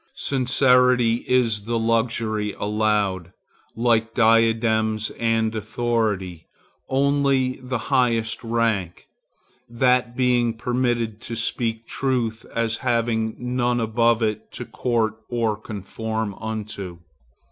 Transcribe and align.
Sincerity 0.15 1.23
is 1.27 1.65
the 1.65 1.77
luxury 1.77 2.55
allowed, 2.57 3.33
like 3.75 4.15
diadems 4.15 5.11
and 5.11 5.53
authority, 5.53 6.47
only 6.89 7.57
to 7.57 7.67
the 7.67 7.77
highest 7.93 8.43
rank; 8.43 9.05
that 9.69 10.15
being 10.17 10.55
permitted 10.55 11.21
to 11.21 11.35
speak 11.35 11.85
truth, 11.85 12.47
as 12.55 12.77
having 12.77 13.35
none 13.37 13.79
above 13.79 14.23
it 14.23 14.51
to 14.53 14.65
court 14.65 15.21
or 15.29 15.55
conform 15.55 16.33
unto. 16.33 16.97